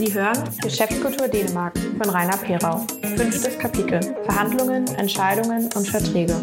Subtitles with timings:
[0.00, 2.78] Sie hören Geschäftskultur Dänemark von Rainer Perau.
[3.02, 4.00] Fünftes Kapitel.
[4.24, 6.34] Verhandlungen, Entscheidungen und Verträge.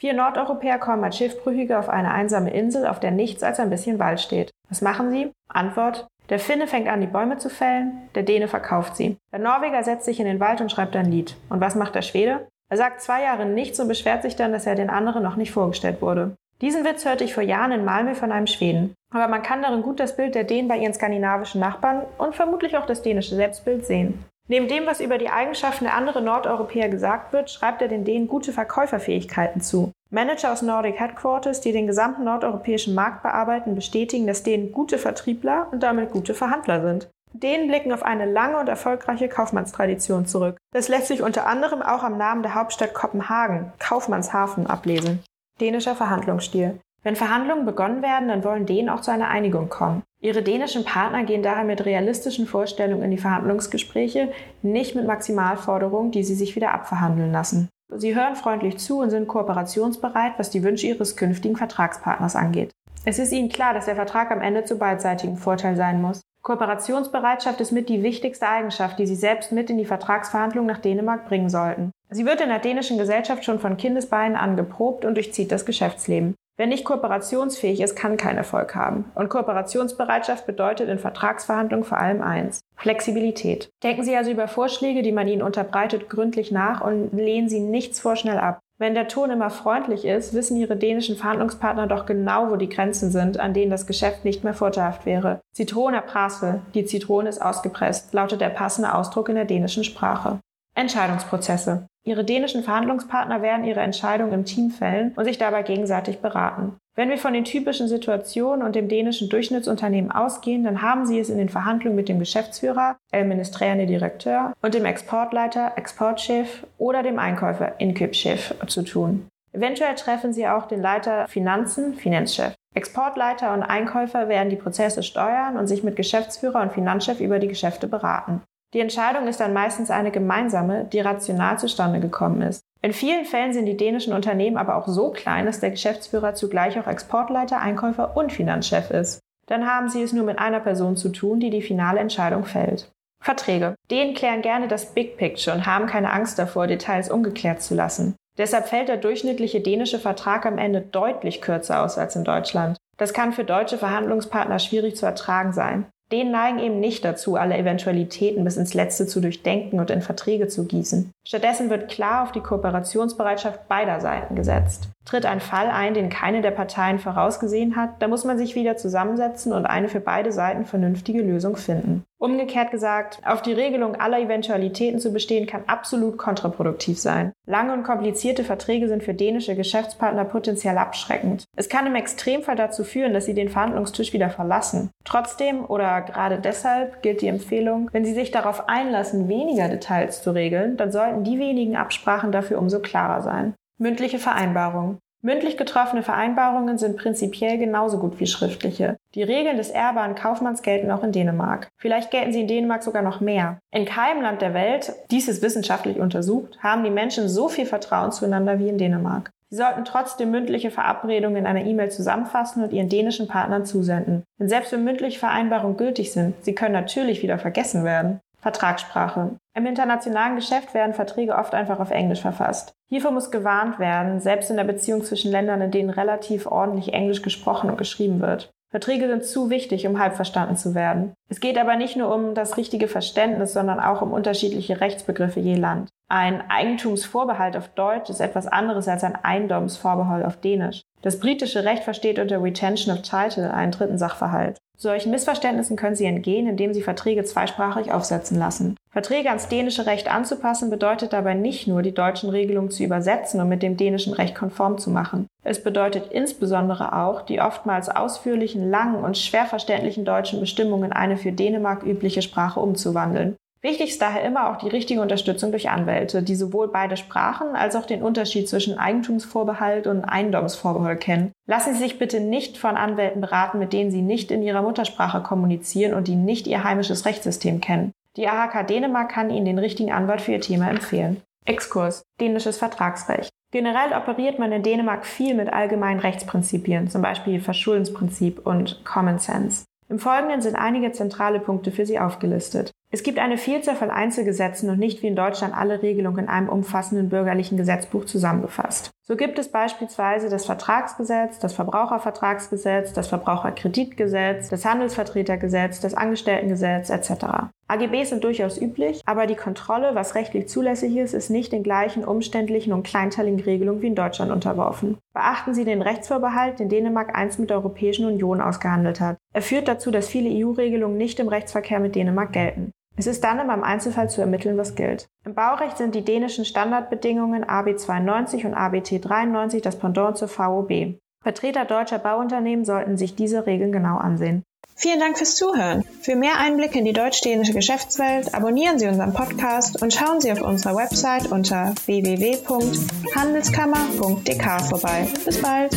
[0.00, 4.00] Vier Nordeuropäer kommen als Schiffbrüchige auf eine einsame Insel, auf der nichts als ein bisschen
[4.00, 4.50] Wald steht.
[4.68, 5.30] Was machen sie?
[5.46, 6.08] Antwort.
[6.28, 9.16] Der Finne fängt an, die Bäume zu fällen, der Däne verkauft sie.
[9.30, 11.36] Der Norweger setzt sich in den Wald und schreibt ein Lied.
[11.50, 12.48] Und was macht der Schwede?
[12.68, 15.52] Er sagt zwei Jahre nichts und beschwert sich dann, dass er den anderen noch nicht
[15.52, 16.34] vorgestellt wurde.
[16.60, 18.96] Diesen Witz hörte ich vor Jahren in Malmö von einem Schweden.
[19.12, 22.76] Aber man kann darin gut das Bild der Dänen bei ihren skandinavischen Nachbarn und vermutlich
[22.76, 24.24] auch das dänische Selbstbild sehen.
[24.48, 28.26] Neben dem, was über die Eigenschaften der anderen Nordeuropäer gesagt wird, schreibt er den Dänen
[28.26, 29.92] gute Verkäuferfähigkeiten zu.
[30.10, 35.68] Manager aus Nordic Headquarters, die den gesamten nordeuropäischen Markt bearbeiten, bestätigen, dass Dänen gute Vertriebler
[35.70, 37.08] und damit gute Verhandler sind.
[37.32, 40.58] Dänen blicken auf eine lange und erfolgreiche Kaufmannstradition zurück.
[40.72, 45.20] Das lässt sich unter anderem auch am Namen der Hauptstadt Kopenhagen, Kaufmannshafen, ablesen.
[45.60, 46.78] Dänischer Verhandlungsstil.
[47.02, 50.02] Wenn Verhandlungen begonnen werden, dann wollen Dänen auch zu einer Einigung kommen.
[50.20, 54.30] Ihre dänischen Partner gehen daher mit realistischen Vorstellungen in die Verhandlungsgespräche,
[54.62, 57.68] nicht mit Maximalforderungen, die sie sich wieder abverhandeln lassen.
[57.94, 62.70] Sie hören freundlich zu und sind kooperationsbereit, was die Wünsche ihres künftigen Vertragspartners angeht.
[63.04, 66.20] Es ist ihnen klar, dass der Vertrag am Ende zu beidseitigem Vorteil sein muss.
[66.42, 71.26] Kooperationsbereitschaft ist mit die wichtigste Eigenschaft, die Sie selbst mit in die Vertragsverhandlungen nach Dänemark
[71.26, 71.90] bringen sollten.
[72.10, 76.34] Sie wird in der dänischen Gesellschaft schon von Kindesbeinen an geprobt und durchzieht das Geschäftsleben.
[76.58, 79.10] Wer nicht kooperationsfähig ist, kann keinen Erfolg haben.
[79.14, 82.60] Und Kooperationsbereitschaft bedeutet in Vertragsverhandlungen vor allem eins.
[82.76, 83.70] Flexibilität.
[83.82, 88.00] Denken Sie also über Vorschläge, die man Ihnen unterbreitet, gründlich nach und lehnen Sie nichts
[88.00, 88.60] vorschnell ab.
[88.78, 93.10] Wenn der Ton immer freundlich ist, wissen Ihre dänischen Verhandlungspartner doch genau, wo die Grenzen
[93.10, 95.40] sind, an denen das Geschäft nicht mehr vorteilhaft wäre.
[95.52, 100.40] Zitronen Prasel, die Zitrone ist ausgepresst, lautet der passende Ausdruck in der dänischen Sprache.
[100.74, 101.86] Entscheidungsprozesse.
[102.04, 106.76] Ihre dänischen Verhandlungspartner werden ihre Entscheidung im Team fällen und sich dabei gegenseitig beraten.
[106.94, 111.30] Wenn wir von den typischen Situationen und dem dänischen Durchschnittsunternehmen ausgehen, dann haben Sie es
[111.30, 117.80] in den Verhandlungen mit dem Geschäftsführer, administrierende Direktor und dem Exportleiter, Exportchef oder dem Einkäufer,
[117.80, 119.26] Inkübchef zu tun.
[119.52, 122.54] Eventuell treffen Sie auch den Leiter Finanzen, Finanzchef.
[122.74, 127.48] Exportleiter und Einkäufer werden die Prozesse steuern und sich mit Geschäftsführer und Finanzchef über die
[127.48, 128.42] Geschäfte beraten.
[128.74, 132.62] Die Entscheidung ist dann meistens eine gemeinsame, die rational zustande gekommen ist.
[132.80, 136.78] In vielen Fällen sind die dänischen Unternehmen aber auch so klein, dass der Geschäftsführer zugleich
[136.78, 139.20] auch Exportleiter, Einkäufer und Finanzchef ist.
[139.46, 142.90] Dann haben sie es nur mit einer Person zu tun, die die finale Entscheidung fällt.
[143.22, 143.74] Verträge.
[143.90, 148.16] Dänen klären gerne das Big Picture und haben keine Angst davor, Details ungeklärt zu lassen.
[148.38, 152.78] Deshalb fällt der durchschnittliche dänische Vertrag am Ende deutlich kürzer aus als in Deutschland.
[152.96, 155.86] Das kann für deutsche Verhandlungspartner schwierig zu ertragen sein.
[156.12, 160.46] Denen neigen eben nicht dazu, alle Eventualitäten bis ins Letzte zu durchdenken und in Verträge
[160.46, 161.10] zu gießen.
[161.26, 164.88] Stattdessen wird klar auf die Kooperationsbereitschaft beider Seiten gesetzt.
[165.06, 168.76] Tritt ein Fall ein, den keine der Parteien vorausgesehen hat, da muss man sich wieder
[168.76, 172.04] zusammensetzen und eine für beide Seiten vernünftige Lösung finden.
[172.22, 177.32] Umgekehrt gesagt, auf die Regelung aller Eventualitäten zu bestehen, kann absolut kontraproduktiv sein.
[177.48, 181.42] Lange und komplizierte Verträge sind für dänische Geschäftspartner potenziell abschreckend.
[181.56, 184.90] Es kann im Extremfall dazu führen, dass sie den Verhandlungstisch wieder verlassen.
[185.04, 190.30] Trotzdem oder gerade deshalb gilt die Empfehlung, wenn sie sich darauf einlassen, weniger Details zu
[190.30, 193.54] regeln, dann sollten die wenigen Absprachen dafür umso klarer sein.
[193.80, 194.98] Mündliche Vereinbarung.
[195.24, 198.96] Mündlich getroffene Vereinbarungen sind prinzipiell genauso gut wie schriftliche.
[199.14, 201.68] Die Regeln des ehrbaren Kaufmanns gelten auch in Dänemark.
[201.76, 203.58] Vielleicht gelten sie in Dänemark sogar noch mehr.
[203.70, 208.10] In keinem Land der Welt, dies ist wissenschaftlich untersucht, haben die Menschen so viel Vertrauen
[208.10, 209.30] zueinander wie in Dänemark.
[209.48, 214.24] Sie sollten trotzdem mündliche Verabredungen in einer E-Mail zusammenfassen und ihren dänischen Partnern zusenden.
[214.40, 218.18] Denn selbst wenn mündliche Vereinbarungen gültig sind, sie können natürlich wieder vergessen werden.
[218.42, 219.36] Vertragssprache.
[219.56, 222.74] Im internationalen Geschäft werden Verträge oft einfach auf Englisch verfasst.
[222.90, 227.22] Hierfür muss gewarnt werden, selbst in der Beziehung zwischen Ländern, in denen relativ ordentlich Englisch
[227.22, 228.50] gesprochen und geschrieben wird.
[228.72, 231.12] Verträge sind zu wichtig, um halb verstanden zu werden.
[231.28, 235.56] Es geht aber nicht nur um das richtige Verständnis, sondern auch um unterschiedliche Rechtsbegriffe je
[235.56, 235.90] Land.
[236.08, 240.82] Ein Eigentumsvorbehalt auf Deutsch ist etwas anderes als ein Eindommsvorbehalt auf Dänisch.
[241.02, 244.58] Das britische Recht versteht unter Retention of Title einen dritten Sachverhalt.
[244.82, 248.76] Solchen Missverständnissen können Sie entgehen, indem Sie Verträge zweisprachig aufsetzen lassen.
[248.90, 253.48] Verträge ans dänische Recht anzupassen bedeutet dabei nicht nur, die deutschen Regelungen zu übersetzen und
[253.48, 255.28] mit dem dänischen Recht konform zu machen.
[255.44, 261.16] Es bedeutet insbesondere auch, die oftmals ausführlichen, langen und schwer verständlichen deutschen Bestimmungen in eine
[261.16, 263.36] für Dänemark übliche Sprache umzuwandeln.
[263.64, 267.76] Wichtig ist daher immer auch die richtige Unterstützung durch Anwälte, die sowohl beide Sprachen als
[267.76, 271.30] auch den Unterschied zwischen Eigentumsvorbehalt und Eindommsvorbehalt kennen.
[271.46, 275.22] Lassen Sie sich bitte nicht von Anwälten beraten, mit denen Sie nicht in Ihrer Muttersprache
[275.22, 277.92] kommunizieren und die nicht Ihr heimisches Rechtssystem kennen.
[278.16, 281.22] Die AHK Dänemark kann Ihnen den richtigen Anwalt für Ihr Thema empfehlen.
[281.44, 282.02] Exkurs.
[282.20, 283.30] Dänisches Vertragsrecht.
[283.52, 289.66] Generell operiert man in Dänemark viel mit allgemeinen Rechtsprinzipien, zum Beispiel Verschuldensprinzip und Common Sense.
[289.88, 292.72] Im Folgenden sind einige zentrale Punkte für Sie aufgelistet.
[292.94, 296.50] Es gibt eine Vielzahl von Einzelgesetzen und nicht wie in Deutschland alle Regelungen in einem
[296.50, 298.90] umfassenden bürgerlichen Gesetzbuch zusammengefasst.
[299.00, 307.48] So gibt es beispielsweise das Vertragsgesetz, das Verbrauchervertragsgesetz, das Verbraucherkreditgesetz, das Handelsvertretergesetz, das Angestelltengesetz etc.
[307.66, 312.04] AGBs sind durchaus üblich, aber die Kontrolle, was rechtlich zulässig ist, ist nicht den gleichen
[312.04, 314.98] umständlichen und kleinteiligen Regelungen wie in Deutschland unterworfen.
[315.14, 319.16] Beachten Sie den Rechtsvorbehalt, den Dänemark einst mit der Europäischen Union ausgehandelt hat.
[319.32, 322.72] Er führt dazu, dass viele EU-Regelungen nicht im Rechtsverkehr mit Dänemark gelten.
[322.96, 325.08] Es ist dann im Einzelfall zu ermitteln, was gilt.
[325.24, 330.98] Im Baurecht sind die dänischen Standardbedingungen AB 92 und ABT 93 das Pendant zur VOB.
[331.22, 334.42] Vertreter deutscher Bauunternehmen sollten sich diese Regeln genau ansehen.
[334.74, 335.84] Vielen Dank fürs Zuhören.
[336.00, 340.42] Für mehr Einblicke in die deutsch-dänische Geschäftswelt abonnieren Sie unseren Podcast und schauen Sie auf
[340.42, 345.06] unserer Website unter www.handelskammer.dk vorbei.
[345.24, 345.70] Bis bald!